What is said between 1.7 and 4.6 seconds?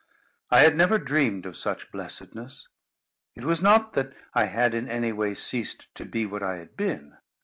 blessedness. It was not that I